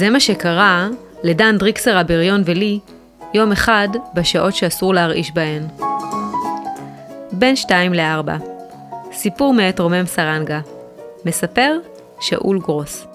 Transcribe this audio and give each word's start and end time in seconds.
זה 0.00 0.10
מה 0.10 0.20
שקרה 0.20 0.88
לדן 1.22 1.58
דריקסר 1.58 1.96
הבריון 1.96 2.42
ולי 2.44 2.78
יום 3.34 3.52
אחד 3.52 3.88
בשעות 4.14 4.54
שאסור 4.54 4.94
להרעיש 4.94 5.30
בהן. 5.34 5.62
בין 7.32 7.56
שתיים 7.56 7.94
לארבע. 7.94 8.36
סיפור 9.12 9.54
מאת 9.54 9.78
רומם 9.78 10.06
סרנגה. 10.06 10.60
מספר 11.24 11.76
שאול 12.20 12.58
גרוס. 12.58 13.06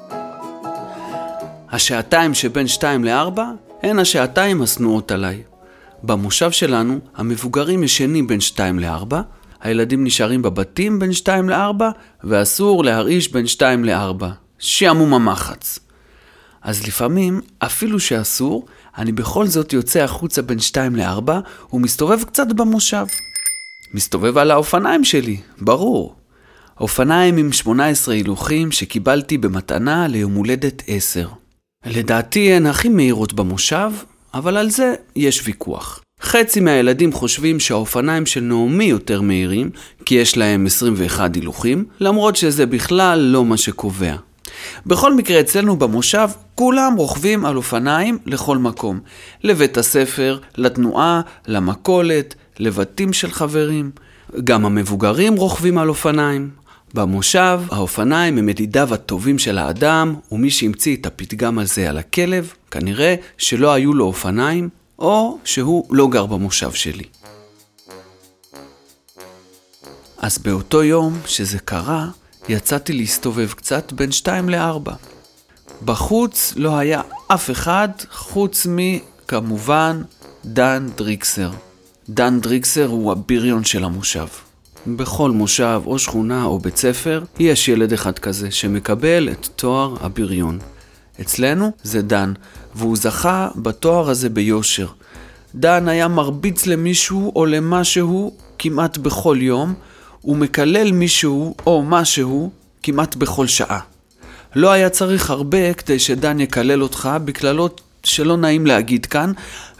השעתיים 1.71 2.33
שבין 2.33 2.67
שתיים 2.67 3.03
לארבע 3.03 3.45
הן 3.83 3.99
השעתיים 3.99 4.61
השנואות 4.61 5.11
עליי. 5.11 5.43
במושב 6.03 6.51
שלנו 6.51 6.99
המבוגרים 7.15 7.83
ישנים 7.83 8.27
בין 8.27 8.39
שתיים 8.39 8.79
לארבע, 8.79 9.21
הילדים 9.61 10.03
נשארים 10.03 10.41
בבתים 10.41 10.99
בין 10.99 11.13
שתיים 11.13 11.49
לארבע, 11.49 11.89
ואסור 12.23 12.83
להרעיש 12.83 13.31
בין 13.31 13.47
שתיים 13.47 13.85
לארבע. 13.85 14.29
שעמום 14.59 15.13
המחץ. 15.13 15.84
אז 16.65 16.87
לפעמים, 16.87 17.41
אפילו 17.59 17.99
שאסור, 17.99 18.65
אני 18.97 19.11
בכל 19.11 19.47
זאת 19.47 19.73
יוצא 19.73 19.99
החוצה 19.99 20.41
בין 20.41 20.59
שתיים 20.59 20.95
לארבע, 20.95 21.39
ומסתובב 21.73 22.23
קצת 22.23 22.47
במושב. 22.47 23.05
מסתובב 23.93 24.37
על 24.37 24.51
האופניים 24.51 25.03
שלי, 25.03 25.37
ברור. 25.61 26.15
אופניים 26.79 27.37
עם 27.37 27.51
18 27.51 28.13
הילוכים 28.13 28.71
שקיבלתי 28.71 29.37
במתנה 29.37 30.07
ליום 30.07 30.33
הולדת 30.33 30.83
10. 30.87 31.27
לדעתי 31.85 32.53
הן 32.53 32.65
הכי 32.65 32.89
מהירות 32.89 33.33
במושב, 33.33 33.91
אבל 34.33 34.57
על 34.57 34.69
זה 34.69 34.93
יש 35.15 35.41
ויכוח. 35.45 36.01
חצי 36.21 36.59
מהילדים 36.59 37.13
חושבים 37.13 37.59
שהאופניים 37.59 38.25
של 38.25 38.41
נעמי 38.41 38.85
יותר 38.85 39.21
מהירים, 39.21 39.69
כי 40.05 40.15
יש 40.15 40.37
להם 40.37 40.65
21 40.65 41.35
הילוכים, 41.35 41.85
למרות 41.99 42.35
שזה 42.35 42.65
בכלל 42.65 43.19
לא 43.19 43.45
מה 43.45 43.57
שקובע. 43.57 44.15
בכל 44.85 45.13
מקרה, 45.13 45.39
אצלנו 45.39 45.75
במושב, 45.75 46.29
כולם 46.55 46.93
רוכבים 46.97 47.45
על 47.45 47.57
אופניים 47.57 48.17
לכל 48.25 48.57
מקום. 48.57 48.99
לבית 49.43 49.77
הספר, 49.77 50.39
לתנועה, 50.57 51.21
למכולת, 51.47 52.35
לבתים 52.59 53.13
של 53.13 53.31
חברים. 53.31 53.91
גם 54.43 54.65
המבוגרים 54.65 55.35
רוכבים 55.35 55.77
על 55.77 55.89
אופניים. 55.89 56.49
במושב, 56.93 57.59
האופניים 57.71 58.37
הם 58.37 58.49
ידידיו 58.49 58.93
הטובים 58.93 59.39
של 59.39 59.57
האדם, 59.57 60.15
ומי 60.31 60.49
שהמציא 60.49 60.95
את 60.95 61.05
הפתגם 61.05 61.59
הזה 61.59 61.89
על 61.89 61.97
הכלב, 61.97 62.53
כנראה 62.71 63.15
שלא 63.37 63.73
היו 63.73 63.93
לו 63.93 64.05
אופניים, 64.05 64.69
או 64.99 65.37
שהוא 65.43 65.85
לא 65.95 66.07
גר 66.07 66.25
במושב 66.25 66.71
שלי. 66.71 67.03
אז 70.17 70.37
באותו 70.37 70.83
יום 70.83 71.19
שזה 71.25 71.59
קרה, 71.59 72.07
יצאתי 72.49 72.93
להסתובב 72.93 73.51
קצת 73.51 73.93
בין 73.93 74.11
שתיים 74.11 74.49
לארבע. 74.49 74.93
בחוץ 75.85 76.53
לא 76.55 76.77
היה 76.77 77.01
אף 77.27 77.51
אחד 77.51 77.89
חוץ 78.11 78.67
מכמובן 78.69 80.01
דן 80.45 80.87
דריקסר. 80.95 81.51
דן 82.09 82.39
דריקסר 82.39 82.87
הוא 82.87 83.11
הבריון 83.11 83.63
של 83.63 83.83
המושב. 83.83 84.27
בכל 84.87 85.31
מושב 85.31 85.81
או 85.85 85.99
שכונה 85.99 86.43
או 86.43 86.59
בית 86.59 86.77
ספר 86.77 87.23
יש 87.39 87.67
ילד 87.67 87.93
אחד 87.93 88.19
כזה 88.19 88.51
שמקבל 88.51 89.29
את 89.31 89.47
תואר 89.55 89.95
הבריון. 90.01 90.59
אצלנו 91.21 91.71
זה 91.83 92.01
דן, 92.01 92.33
והוא 92.75 92.97
זכה 92.97 93.49
בתואר 93.55 94.09
הזה 94.09 94.29
ביושר. 94.29 94.87
דן 95.55 95.87
היה 95.87 96.07
מרביץ 96.07 96.65
למישהו 96.65 97.31
או 97.35 97.45
למשהו 97.45 98.33
כמעט 98.59 98.97
בכל 98.97 99.37
יום, 99.41 99.73
ומקלל 100.25 100.91
מישהו 100.91 101.55
או 101.65 101.83
משהו 101.83 102.51
כמעט 102.83 103.15
בכל 103.15 103.47
שעה. 103.47 103.94
לא 104.55 104.71
היה 104.71 104.89
צריך 104.89 105.29
הרבה 105.29 105.73
כדי 105.73 105.99
שדן 105.99 106.39
יקלל 106.39 106.83
אותך 106.83 107.09
בקללות 107.25 107.81
שלא 108.03 108.37
נעים 108.37 108.65
להגיד 108.65 109.05
כאן, 109.05 109.31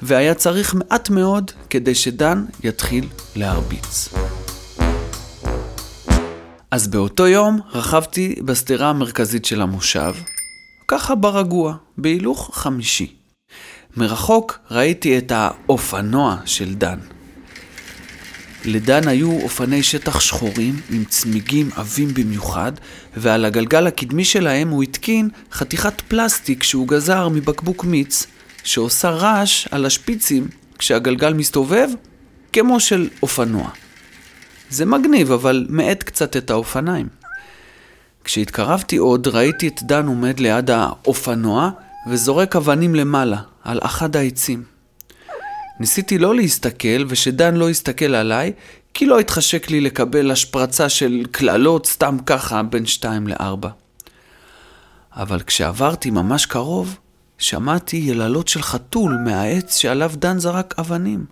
והיה 0.02 0.34
צריך 0.34 0.76
מעט 0.76 1.10
מאוד 1.10 1.52
כדי 1.70 1.96
שדן 1.96 2.46
יתחיל 2.64 3.08
להרביץ. 3.36 4.10
אז 6.72 6.88
באותו 6.88 7.28
יום 7.28 7.60
רכבתי 7.74 8.36
בסתירה 8.46 8.90
המרכזית 8.90 9.46
של 9.46 9.62
המושב, 9.62 10.14
ככה 10.88 11.16
ברגוע, 11.16 11.76
בהילוך 11.98 12.52
חמישי. 12.54 13.16
מרחוק 13.98 14.60
ראיתי 14.72 15.18
את 15.18 15.32
האופנוע 15.32 16.36
של 16.46 16.74
דן. 16.74 17.00
לדן 18.68 19.08
היו 19.08 19.42
אופני 19.42 19.84
שטח 19.84 20.20
שחורים 20.20 20.82
עם 20.92 21.04
צמיגים 21.06 21.70
עבים 21.76 22.14
במיוחד, 22.14 22.72
ועל 23.18 23.46
הגלגל 23.46 23.88
הקדמי 23.88 24.26
שלהם 24.26 24.70
הוא 24.70 24.84
התקין 24.84 25.30
חתיכת 25.52 26.02
פלסטיק 26.02 26.64
שהוא 26.64 26.88
גזר 26.88 27.30
מבקבוק 27.30 27.84
מיץ, 27.84 28.28
שעושה 28.64 29.10
רעש 29.10 29.68
על 29.72 29.86
השפיצים 29.86 30.48
כשהגלגל 30.80 31.34
מסתובב, 31.34 31.90
כמו 32.54 32.80
של 32.80 33.10
אופנוע. 33.24 33.70
זה 34.70 34.86
מגניב, 34.86 35.32
אבל 35.32 35.66
מאט 35.70 36.04
קצת 36.04 36.38
את 36.38 36.50
האופניים. 36.50 37.08
כשהתקרבתי 38.24 38.98
עוד, 38.98 39.28
ראיתי 39.28 39.68
את 39.68 39.84
דן 39.84 40.08
עומד 40.08 40.40
ליד 40.40 40.72
האופנוע 40.72 41.70
וזורק 42.10 42.56
אבנים 42.56 42.96
למעלה, 42.96 43.42
על 43.64 43.80
אחד 43.84 44.16
העצים. 44.16 44.75
ניסיתי 45.80 46.18
לא 46.18 46.36
להסתכל 46.36 47.06
ושדן 47.08 47.56
לא 47.56 47.70
יסתכל 47.70 48.16
עליי, 48.16 48.54
כי 48.94 49.06
לא 49.06 49.20
התחשק 49.20 49.70
לי 49.70 49.82
לקבל 49.82 50.32
השפרצה 50.32 50.90
של 50.90 51.26
קללות 51.32 51.86
סתם 51.86 52.18
ככה 52.26 52.64
בין 52.64 52.86
שתיים 52.86 53.28
לארבע. 53.28 53.70
אבל 55.14 55.42
כשעברתי 55.42 56.12
ממש 56.12 56.46
קרוב, 56.46 56.98
שמעתי 57.38 57.98
יללות 57.98 58.48
של 58.48 58.62
חתול 58.62 59.18
מהעץ 59.26 59.78
שעליו 59.78 60.12
דן 60.16 60.40
זרק 60.40 60.74
אבנים. 60.80 61.26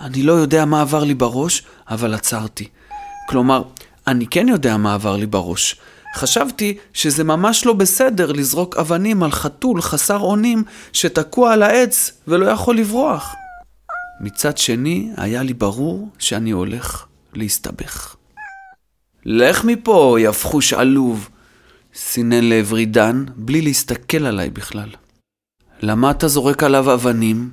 אני 0.00 0.22
לא 0.22 0.32
יודע 0.32 0.64
מה 0.64 0.80
עבר 0.80 1.04
לי 1.04 1.14
בראש, 1.14 1.62
אבל 1.88 2.14
עצרתי. 2.14 2.68
כלומר, 3.28 3.62
אני 4.06 4.26
כן 4.26 4.48
יודע 4.48 4.76
מה 4.76 4.94
עבר 4.94 5.16
לי 5.16 5.26
בראש. 5.26 5.76
חשבתי 6.14 6.76
שזה 6.92 7.24
ממש 7.24 7.66
לא 7.66 7.72
בסדר 7.72 8.32
לזרוק 8.32 8.76
אבנים 8.76 9.22
על 9.22 9.30
חתול 9.30 9.82
חסר 9.82 10.18
אונים 10.18 10.64
שתקוע 10.92 11.52
על 11.52 11.62
העץ 11.62 12.12
ולא 12.28 12.46
יכול 12.46 12.76
לברוח. 12.76 13.34
מצד 14.20 14.58
שני, 14.58 15.10
היה 15.16 15.42
לי 15.42 15.54
ברור 15.54 16.08
שאני 16.18 16.50
הולך 16.50 17.06
להסתבך. 17.34 18.16
לך 19.24 19.64
מפה, 19.64 20.16
יפחוש 20.20 20.72
עלוב! 20.72 21.28
סינן 21.94 22.44
לעברי 22.44 22.86
דן, 22.86 23.24
בלי 23.36 23.60
להסתכל 23.62 24.26
עליי 24.26 24.50
בכלל. 24.50 24.88
למה 25.82 26.10
אתה 26.10 26.28
זורק 26.28 26.62
עליו 26.62 26.94
אבנים? 26.94 27.50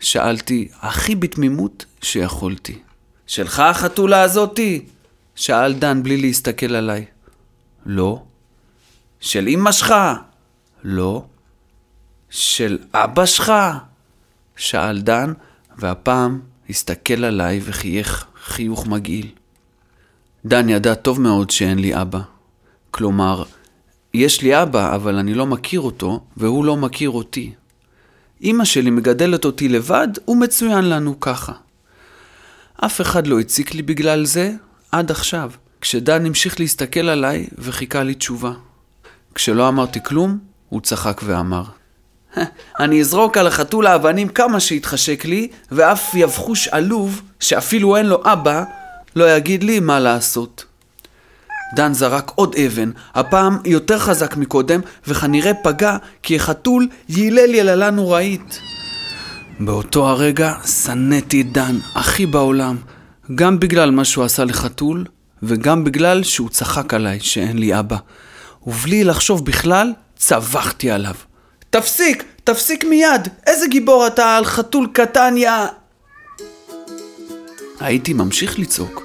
שאלתי 0.00 0.68
הכי 0.80 1.14
בתמימות 1.14 1.84
שיכולתי. 2.02 2.78
שלך 3.26 3.60
החתולה 3.60 4.22
הזאתי? 4.22 4.84
שאל 5.34 5.72
דן 5.74 6.02
בלי 6.02 6.16
להסתכל 6.16 6.74
עליי. 6.74 7.04
לא. 7.88 8.22
של 9.20 9.48
אמא 9.48 9.72
שלך? 9.72 9.94
לא. 10.84 11.24
של 12.30 12.78
אבא 12.94 13.26
שלך? 13.26 13.52
שאל 14.56 15.00
דן, 15.00 15.32
והפעם 15.78 16.40
הסתכל 16.70 17.24
עליי 17.24 17.60
וחייך 17.64 18.26
חיוך 18.44 18.86
מגעיל. 18.86 19.30
דן 20.44 20.68
ידע 20.68 20.94
טוב 20.94 21.20
מאוד 21.20 21.50
שאין 21.50 21.78
לי 21.78 22.00
אבא. 22.00 22.20
כלומר, 22.90 23.44
יש 24.14 24.42
לי 24.42 24.62
אבא, 24.62 24.94
אבל 24.94 25.16
אני 25.16 25.34
לא 25.34 25.46
מכיר 25.46 25.80
אותו, 25.80 26.24
והוא 26.36 26.64
לא 26.64 26.76
מכיר 26.76 27.10
אותי. 27.10 27.52
אמא 28.42 28.64
שלי 28.64 28.90
מגדלת 28.90 29.44
אותי 29.44 29.68
לבד, 29.68 30.08
ומצוין 30.28 30.88
לנו 30.88 31.20
ככה. 31.20 31.52
אף 32.84 33.00
אחד 33.00 33.26
לא 33.26 33.40
הציק 33.40 33.74
לי 33.74 33.82
בגלל 33.82 34.24
זה 34.24 34.52
עד 34.92 35.10
עכשיו. 35.10 35.50
כשדן 35.80 36.26
המשיך 36.26 36.60
להסתכל 36.60 37.08
עליי 37.08 37.46
וחיכה 37.58 38.02
לי 38.02 38.14
תשובה. 38.14 38.52
כשלא 39.34 39.68
אמרתי 39.68 40.02
כלום, 40.02 40.38
הוא 40.68 40.80
צחק 40.80 41.20
ואמר, 41.24 41.62
אני 42.80 43.00
אזרוק 43.00 43.36
על 43.36 43.46
החתול 43.46 43.86
האבנים 43.86 44.28
כמה 44.28 44.60
שיתחשק 44.60 45.24
לי, 45.24 45.48
ואף 45.72 46.14
יבחוש 46.14 46.68
עלוב, 46.68 47.22
שאפילו 47.40 47.96
אין 47.96 48.06
לו 48.06 48.22
אבא, 48.24 48.64
לא 49.16 49.36
יגיד 49.36 49.64
לי 49.64 49.80
מה 49.80 50.00
לעשות. 50.00 50.64
דן 51.74 51.94
זרק 51.94 52.32
עוד 52.34 52.54
אבן, 52.66 52.90
הפעם 53.14 53.58
יותר 53.64 53.98
חזק 53.98 54.36
מקודם, 54.36 54.80
וכנראה 55.06 55.54
פגע, 55.54 55.96
כי 56.22 56.36
החתול 56.36 56.88
יילל 57.08 57.54
יללה 57.54 57.90
נוראית. 57.90 58.60
באותו 59.60 60.08
הרגע 60.08 60.54
שנאתי 60.66 61.40
את 61.40 61.52
דן, 61.52 61.76
הכי 61.94 62.26
בעולם, 62.26 62.76
גם 63.34 63.60
בגלל 63.60 63.90
מה 63.90 64.04
שהוא 64.04 64.24
עשה 64.24 64.44
לחתול, 64.44 65.04
וגם 65.42 65.84
בגלל 65.84 66.22
שהוא 66.22 66.48
צחק 66.48 66.94
עליי 66.94 67.20
שאין 67.20 67.58
לי 67.58 67.78
אבא. 67.78 67.96
ובלי 68.66 69.04
לחשוב 69.04 69.44
בכלל, 69.44 69.92
צווחתי 70.16 70.90
עליו. 70.90 71.14
תפסיק! 71.70 72.24
תפסיק 72.44 72.84
מיד! 72.84 73.28
איזה 73.46 73.66
גיבור 73.66 74.06
אתה 74.06 74.36
על 74.36 74.44
חתול 74.44 74.88
קטן, 74.92 75.34
יא... 75.36 75.50
הייתי 77.80 78.12
ממשיך 78.12 78.58
לצעוק, 78.58 79.02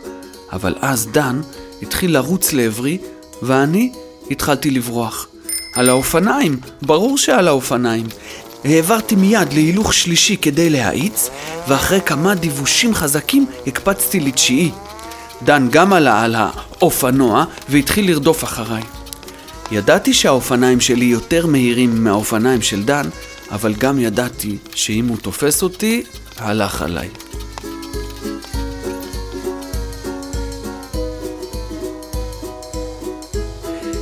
אבל 0.51 0.75
אז 0.81 1.07
דן 1.07 1.41
התחיל 1.81 2.13
לרוץ 2.13 2.53
לעברי, 2.53 2.97
ואני 3.41 3.91
התחלתי 4.31 4.71
לברוח. 4.71 5.27
על 5.75 5.89
האופניים, 5.89 6.59
ברור 6.81 7.17
שעל 7.17 7.47
האופניים. 7.47 8.05
העברתי 8.63 9.15
מיד 9.15 9.53
להילוך 9.53 9.93
שלישי 9.93 10.37
כדי 10.37 10.69
להאיץ, 10.69 11.29
ואחרי 11.67 12.01
כמה 12.01 12.35
דיוושים 12.35 12.95
חזקים 12.95 13.45
הקפצתי 13.67 14.19
לתשיעי. 14.19 14.71
דן 15.43 15.67
גם 15.71 15.93
עלה 15.93 16.23
על 16.23 16.35
האופנוע 16.37 17.45
והתחיל 17.69 18.11
לרדוף 18.11 18.43
אחריי. 18.43 18.83
ידעתי 19.71 20.13
שהאופניים 20.13 20.79
שלי 20.79 21.05
יותר 21.05 21.45
מהירים 21.45 22.03
מהאופניים 22.03 22.61
של 22.61 22.83
דן, 22.83 23.09
אבל 23.51 23.73
גם 23.73 23.99
ידעתי 23.99 24.57
שאם 24.75 25.07
הוא 25.07 25.17
תופס 25.17 25.63
אותי, 25.63 26.03
הלך 26.37 26.81
עליי. 26.81 27.09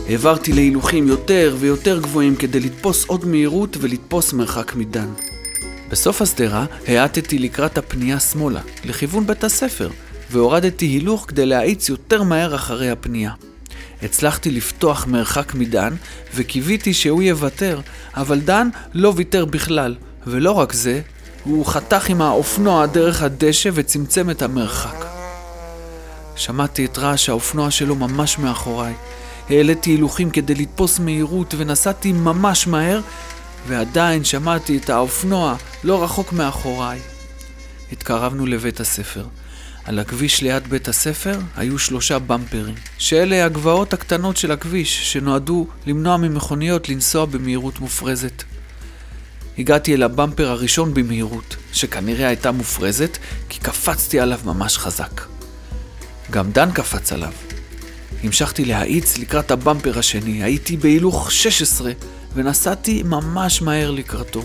העברתי 0.09 0.53
להילוכים 0.53 1.07
יותר 1.07 1.55
ויותר 1.59 1.99
גבוהים 1.99 2.35
כדי 2.35 2.59
לתפוס 2.59 3.05
עוד 3.05 3.25
מהירות 3.25 3.77
ולתפוס 3.79 4.33
מרחק 4.33 4.75
מדן. 4.75 5.09
בסוף 5.89 6.21
השדרה 6.21 6.65
האטתי 6.87 7.39
לקראת 7.39 7.77
הפנייה 7.77 8.19
שמאלה, 8.19 8.61
לכיוון 8.85 9.27
בית 9.27 9.43
הספר, 9.43 9.89
והורדתי 10.31 10.85
הילוך 10.85 11.25
כדי 11.27 11.45
להאיץ 11.45 11.89
יותר 11.89 12.23
מהר 12.23 12.55
אחרי 12.55 12.89
הפנייה. 12.89 13.31
הצלחתי 14.01 14.51
לפתוח 14.51 15.07
מרחק 15.07 15.53
מדן, 15.53 15.95
וקיוויתי 16.35 16.93
שהוא 16.93 17.23
יוותר, 17.23 17.79
אבל 18.13 18.39
דן 18.39 18.69
לא 18.93 19.13
ויתר 19.15 19.45
בכלל, 19.45 19.95
ולא 20.27 20.51
רק 20.51 20.73
זה, 20.73 21.01
הוא 21.43 21.65
חתך 21.65 22.09
עם 22.09 22.21
האופנוע 22.21 22.85
דרך 22.85 23.21
הדשא 23.21 23.69
וצמצם 23.73 24.29
את 24.29 24.41
המרחק. 24.41 25.05
שמעתי 26.35 26.85
את 26.85 26.97
רעש 26.97 27.29
האופנוע 27.29 27.71
שלו 27.71 27.95
ממש 27.95 28.39
מאחוריי. 28.39 28.93
העליתי 29.49 29.89
הילוכים 29.89 30.29
כדי 30.29 30.55
לתפוס 30.55 30.99
מהירות 30.99 31.53
ונסעתי 31.57 32.11
ממש 32.11 32.67
מהר, 32.67 33.01
ועדיין 33.67 34.23
שמעתי 34.23 34.77
את 34.77 34.89
האופנוע 34.89 35.55
לא 35.83 36.03
רחוק 36.03 36.33
מאחוריי. 36.33 36.99
התקרבנו 37.91 38.45
לבית 38.45 38.79
הספר. 38.79 39.25
על 39.85 39.99
הכביש 39.99 40.41
ליד 40.41 40.67
בית 40.67 40.87
הספר 40.87 41.39
היו 41.57 41.79
שלושה 41.79 42.19
במפרים, 42.19 42.75
שאלה 42.97 43.45
הגבעות 43.45 43.93
הקטנות 43.93 44.37
של 44.37 44.51
הכביש, 44.51 45.13
שנועדו 45.13 45.67
למנוע 45.85 46.17
ממכוניות 46.17 46.89
לנסוע 46.89 47.25
במהירות 47.25 47.79
מופרזת. 47.79 48.43
הגעתי 49.57 49.93
אל 49.93 50.03
הבמפר 50.03 50.49
הראשון 50.49 50.93
במהירות, 50.93 51.55
שכנראה 51.73 52.27
הייתה 52.27 52.51
מופרזת, 52.51 53.17
כי 53.49 53.59
קפצתי 53.59 54.19
עליו 54.19 54.39
ממש 54.45 54.77
חזק. 54.77 55.21
גם 56.31 56.51
דן 56.51 56.71
קפץ 56.71 57.13
עליו. 57.13 57.33
המשכתי 58.23 58.65
להאיץ 58.65 59.17
לקראת 59.17 59.51
הבמפר 59.51 59.99
השני, 59.99 60.43
הייתי 60.43 60.77
בהילוך 60.77 61.31
16, 61.31 61.91
ונסעתי 62.33 63.03
ממש 63.03 63.61
מהר 63.61 63.91
לקראתו. 63.91 64.43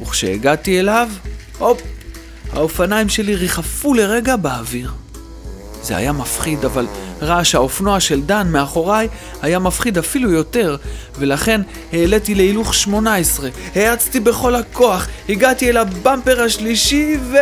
וכשהגעתי 0.00 0.80
אליו, 0.80 1.10
הופ, 1.58 1.82
האופניים 2.54 3.08
שלי 3.08 3.34
ריחפו 3.34 3.94
לרגע 3.94 4.36
באוויר. 4.36 4.92
זה 5.82 5.96
היה 5.96 6.12
מפחיד, 6.12 6.64
אבל 6.64 6.86
רעש 7.22 7.54
האופנוע 7.54 8.00
של 8.00 8.22
דן 8.22 8.48
מאחוריי 8.50 9.08
היה 9.42 9.58
מפחיד 9.58 9.98
אפילו 9.98 10.30
יותר, 10.30 10.76
ולכן 11.18 11.60
העליתי 11.92 12.34
להילוך 12.34 12.74
18. 12.74 13.50
האצתי 13.74 14.20
בכל 14.20 14.54
הכוח, 14.54 15.08
הגעתי 15.28 15.70
אל 15.70 15.76
הבמפר 15.76 16.42
השלישי 16.42 17.16
ו... 17.30 17.36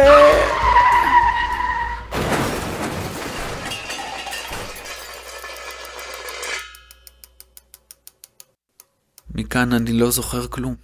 מכאן 9.35 9.73
אני 9.73 9.93
לא 9.93 10.11
זוכר 10.11 10.47
כלום. 10.47 10.75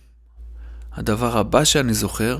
הדבר 0.96 1.38
הבא 1.38 1.64
שאני 1.64 1.94
זוכר 1.94 2.38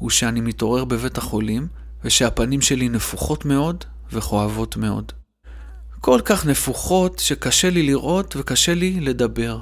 הוא 0.00 0.10
שאני 0.10 0.40
מתעורר 0.40 0.84
בבית 0.84 1.18
החולים 1.18 1.68
ושהפנים 2.04 2.60
שלי 2.60 2.88
נפוחות 2.88 3.44
מאוד 3.44 3.84
וכואבות 4.12 4.76
מאוד. 4.76 5.12
כל 6.00 6.20
כך 6.24 6.46
נפוחות 6.46 7.18
שקשה 7.18 7.70
לי 7.70 7.82
לראות 7.82 8.36
וקשה 8.36 8.74
לי 8.74 9.00
לדבר. 9.00 9.58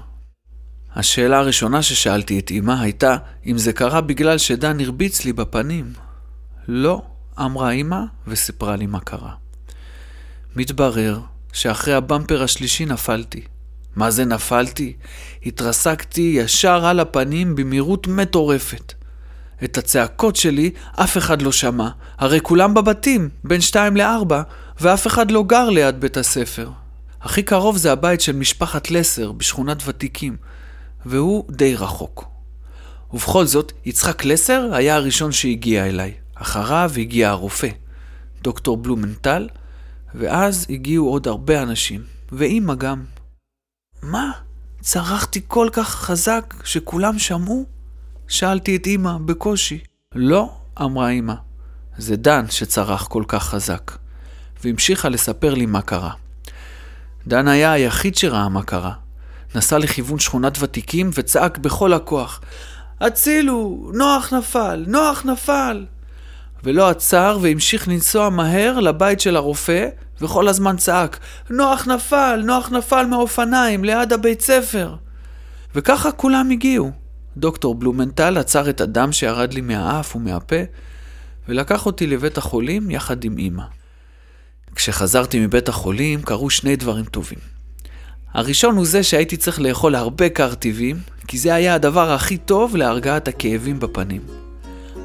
השאלה 0.95 1.39
הראשונה 1.39 1.83
ששאלתי 1.83 2.39
את 2.39 2.51
אמא 2.51 2.73
הייתה 2.81 3.17
אם 3.47 3.59
זה 3.59 3.73
קרה 3.73 4.01
בגלל 4.01 4.39
שדן 4.39 4.81
הרביץ 4.81 5.25
לי 5.25 5.33
בפנים. 5.33 5.93
לא, 6.69 7.03
אמרה 7.41 7.71
אמא 7.71 8.01
וסיפרה 8.27 8.77
לי 8.77 8.87
מה 8.87 9.01
קרה. 9.01 9.35
מתברר 10.57 11.21
שאחרי 11.53 11.95
הבמפר 11.95 12.43
השלישי 12.43 12.87
נפלתי. 12.87 13.43
מה 13.97 14.11
זה 14.11 14.25
נפלתי? 14.25 14.97
התרסקתי 15.47 16.35
ישר 16.37 16.87
על 16.87 17.01
הפנים 17.01 17.55
במהירות 17.55 18.07
מטורפת. 18.07 18.98
את 19.65 19.79
הצעקות 19.79 20.37
שלי 20.37 20.71
אף 20.93 21.17
אחד 21.17 21.43
לא 21.43 21.53
שמע, 21.53 21.89
הרי 22.19 22.41
כולם 22.43 22.75
בבתים, 22.75 23.29
בין 23.45 23.61
שתיים 23.61 23.97
לארבע, 23.97 24.43
ואף 24.81 25.07
אחד 25.07 25.31
לא 25.31 25.45
גר 25.47 25.71
ליד 25.71 26.01
בית 26.01 26.17
הספר. 26.17 26.71
הכי 27.23 27.43
קרוב 27.43 27.77
זה 27.77 27.93
הבית 27.93 28.21
של 28.21 28.37
משפחת 28.37 28.91
לסר 28.91 29.33
בשכונת 29.33 29.83
ותיקים, 29.87 30.37
והוא 31.07 31.45
די 31.51 31.75
רחוק. 31.75 32.25
ובכל 33.13 33.47
זאת, 33.47 33.73
יצחק 33.85 34.25
לסר 34.25 34.69
היה 34.73 34.95
הראשון 34.95 35.33
שהגיע 35.33 35.87
אליי. 35.87 36.15
אחריו 36.35 36.91
הגיע 36.97 37.31
הרופא, 37.31 37.69
דוקטור 38.43 38.77
בלומנטל, 38.77 39.49
ואז 40.15 40.67
הגיעו 40.71 41.09
עוד 41.09 41.29
הרבה 41.29 41.63
אנשים, 41.63 42.03
ואימא 42.33 42.75
גם. 42.75 43.05
מה? 44.03 44.31
צרחתי 44.81 45.41
כל 45.49 45.69
כך 45.73 45.89
חזק 45.89 46.55
שכולם 46.65 47.19
שמעו? 47.19 47.78
שאלתי 48.29 48.77
את 48.77 48.87
אמא 48.87 49.19
בקושי. 49.25 49.79
לא, 50.15 50.51
אמרה 50.83 51.11
אמא. 51.11 51.35
זה 51.99 52.17
דן 52.17 52.45
שצרח 52.51 53.07
כל 53.07 53.23
כך 53.29 53.45
חזק. 53.45 53.93
והמשיכה 54.65 55.09
לספר 55.09 55.55
לי 55.55 55.67
מה 55.67 55.83
קרה. 55.83 56.11
דן 57.27 57.49
היה 57.49 57.73
היחיד 57.73 58.15
שראה 58.15 58.49
מה 58.49 58.63
קרה. 58.63 58.93
נסע 59.55 59.79
לכיוון 59.79 60.19
שכונת 60.19 60.57
ותיקים 60.61 61.11
וצעק 61.15 61.59
בכל 61.59 61.93
הכוח: 61.93 62.41
הצילו! 63.01 63.91
נוח 63.95 64.33
נפל! 64.33 64.85
נוח 64.89 65.25
נפל! 65.25 65.87
ולא 66.65 66.89
עצר 66.89 67.39
והמשיך 67.43 67.89
לנסוע 67.89 68.31
מהר 68.31 68.81
לבית 68.81 69.21
של 69.21 69.37
הרופא, 69.37 69.89
וכל 70.21 70.49
הזמן 70.49 70.77
צעק, 70.77 71.19
נוח 71.51 71.87
נפל, 71.87 72.43
נוח 72.45 72.71
נפל 72.71 73.07
מהאופניים, 73.07 73.85
ליד 73.85 74.13
הבית 74.13 74.41
ספר. 74.41 74.95
וככה 75.75 76.13
כולם 76.13 76.51
הגיעו. 76.51 77.08
דוקטור 77.39 77.75
בלומנטל 77.75 78.39
עצר 78.39 78.71
את 78.71 78.81
הדם 78.81 79.13
שירד 79.13 79.55
לי 79.55 79.61
מהאף 79.61 80.17
ומהפה, 80.17 80.57
ולקח 81.49 81.87
אותי 81.87 82.07
לבית 82.07 82.39
החולים 82.39 82.91
יחד 82.91 83.25
עם 83.25 83.39
אמא. 83.39 83.63
כשחזרתי 84.75 85.41
מבית 85.41 85.69
החולים 85.69 86.23
קרו 86.23 86.51
שני 86.51 86.77
דברים 86.77 87.05
טובים. 87.05 87.39
הראשון 88.35 88.77
הוא 88.77 88.87
זה 88.87 89.03
שהייתי 89.03 89.37
צריך 89.37 89.61
לאכול 89.61 89.95
הרבה 89.95 90.29
קרטיבים, 90.29 90.97
כי 91.27 91.39
זה 91.39 91.55
היה 91.55 91.75
הדבר 91.75 92.13
הכי 92.13 92.37
טוב 92.37 92.77
להרגעת 92.77 93.29
הכאבים 93.29 93.81
בפנים. 93.81 94.21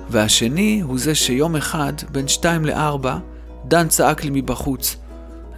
והשני 0.10 0.82
הוא 0.82 1.00
זה 1.00 1.16
שיום 1.16 1.56
אחד, 1.56 1.94
בין 2.12 2.28
שתיים 2.28 2.66
לארבע, 2.66 3.18
דן 3.66 3.88
צעק 3.88 4.24
לי 4.24 4.30
מבחוץ, 4.34 4.96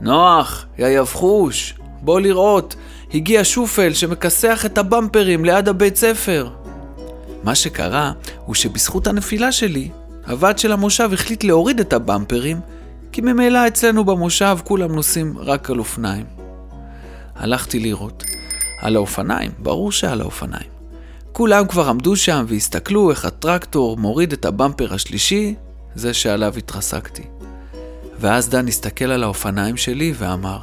נוח, 0.01 0.65
יא 0.77 0.87
יבחוש, 0.87 1.73
בוא 2.01 2.19
לראות, 2.19 2.75
הגיע 3.13 3.41
שופל 3.43 3.93
שמכסח 3.93 4.65
את 4.65 4.77
הבמפרים 4.77 5.45
ליד 5.45 5.69
הבית 5.69 5.95
ספר. 5.95 6.64
מה 7.45 7.55
שקרה 7.55 8.11
הוא 8.45 8.55
שבזכות 8.55 9.07
הנפילה 9.07 9.51
שלי, 9.51 9.89
הוועד 10.27 10.59
של 10.59 10.71
המושב 10.71 11.09
החליט 11.13 11.43
להוריד 11.43 11.79
את 11.79 11.93
הבמפרים, 11.93 12.59
כי 13.11 13.21
ממילא 13.21 13.67
אצלנו 13.67 14.05
במושב 14.05 14.57
כולם 14.63 14.95
נוסעים 14.95 15.37
רק 15.37 15.69
על 15.69 15.79
אופניים. 15.79 16.25
הלכתי 17.35 17.79
לראות. 17.79 18.23
על 18.81 18.95
האופניים, 18.95 19.51
ברור 19.59 19.91
שעל 19.91 20.21
האופניים. 20.21 20.69
כולם 21.31 21.67
כבר 21.67 21.89
עמדו 21.89 22.15
שם 22.15 22.45
והסתכלו 22.47 23.09
איך 23.09 23.25
הטרקטור 23.25 23.97
מוריד 23.97 24.33
את 24.33 24.45
הבמפר 24.45 24.93
השלישי, 24.93 25.55
זה 25.95 26.13
שעליו 26.13 26.53
התרסקתי. 26.57 27.23
ואז 28.19 28.49
דן 28.49 28.67
הסתכל 28.67 29.05
על 29.05 29.23
האופניים 29.23 29.77
שלי 29.77 30.13
ואמר, 30.17 30.59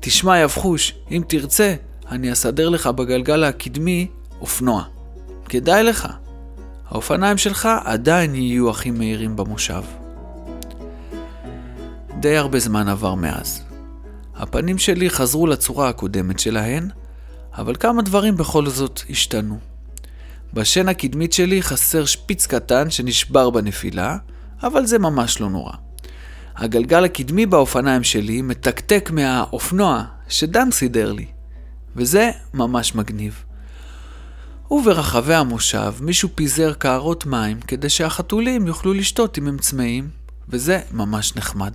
תשמע 0.00 0.38
יבחוש, 0.38 0.94
אם 1.10 1.22
תרצה, 1.28 1.74
אני 2.10 2.32
אסדר 2.32 2.68
לך 2.68 2.86
בגלגל 2.86 3.44
הקדמי 3.44 4.06
אופנוע. 4.40 4.93
כדאי 5.48 5.82
לך. 5.82 6.08
האופניים 6.88 7.38
שלך 7.38 7.68
עדיין 7.84 8.34
יהיו 8.34 8.70
הכי 8.70 8.90
מהירים 8.90 9.36
במושב. 9.36 9.82
די 12.20 12.36
הרבה 12.36 12.58
זמן 12.58 12.88
עבר 12.88 13.14
מאז. 13.14 13.62
הפנים 14.36 14.78
שלי 14.78 15.10
חזרו 15.10 15.46
לצורה 15.46 15.88
הקודמת 15.88 16.38
שלהן, 16.38 16.88
אבל 17.58 17.74
כמה 17.80 18.02
דברים 18.02 18.36
בכל 18.36 18.68
זאת 18.68 19.00
השתנו. 19.10 19.58
בשן 20.54 20.88
הקדמית 20.88 21.32
שלי 21.32 21.62
חסר 21.62 22.04
שפיץ 22.04 22.46
קטן 22.46 22.90
שנשבר 22.90 23.50
בנפילה, 23.50 24.16
אבל 24.62 24.86
זה 24.86 24.98
ממש 24.98 25.40
לא 25.40 25.50
נורא. 25.50 25.72
הגלגל 26.56 27.04
הקדמי 27.04 27.46
באופניים 27.46 28.04
שלי 28.04 28.42
מתקתק 28.42 29.10
מהאופנוע 29.12 30.04
שדן 30.28 30.70
סידר 30.70 31.12
לי, 31.12 31.26
וזה 31.96 32.30
ממש 32.54 32.94
מגניב. 32.94 33.43
וברחבי 34.70 35.34
המושב 35.34 35.94
מישהו 36.00 36.28
פיזר 36.34 36.72
קערות 36.72 37.26
מים 37.26 37.60
כדי 37.60 37.88
שהחתולים 37.88 38.66
יוכלו 38.66 38.92
לשתות 38.92 39.38
אם 39.38 39.48
הם 39.48 39.58
צמאים, 39.58 40.08
וזה 40.48 40.80
ממש 40.92 41.36
נחמד. 41.36 41.72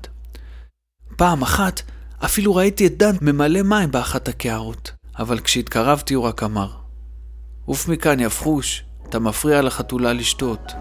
פעם 1.17 1.41
אחת 1.41 1.81
אפילו 2.25 2.55
ראיתי 2.55 2.87
את 2.87 2.97
דן 2.97 3.15
ממלא 3.21 3.61
מים 3.61 3.91
באחת 3.91 4.27
הקערות, 4.27 4.91
אבל 5.19 5.39
כשהתקרבתי 5.39 6.13
הוא 6.13 6.23
רק 6.23 6.43
אמר, 6.43 6.69
עוף 7.65 7.87
מכאן 7.87 8.19
יפחוש, 8.19 8.83
אתה 9.09 9.19
מפריע 9.19 9.61
לחתולה 9.61 10.13
לשתות. 10.13 10.71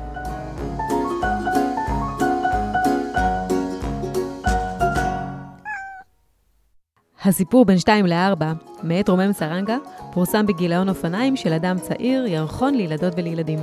הסיפור 7.23 7.65
בין 7.65 7.79
2 7.79 8.07
ל-4, 8.07 8.68
מאת 8.82 9.08
רומם 9.08 9.32
סרנגה, 9.32 9.76
פורסם 10.12 10.47
בגיליון 10.47 10.88
אופניים 10.88 11.37
של 11.37 11.52
אדם 11.52 11.78
צעיר, 11.78 12.26
ירחון 12.26 12.75
לילדות 12.75 13.12
ולילדים. 13.16 13.58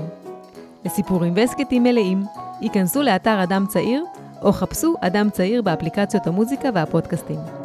לסיפורים 0.85 1.33
והסכתים 1.35 1.83
מלאים, 1.83 2.23
היכנסו 2.59 3.01
לאתר 3.01 3.43
אדם 3.43 3.65
צעיר, 3.67 4.03
או 4.41 4.51
חפשו 4.51 4.95
אדם 5.01 5.29
צעיר 5.29 5.61
באפליקציות 5.61 6.27
המוזיקה 6.27 6.69
והפודקאסטים. 6.73 7.64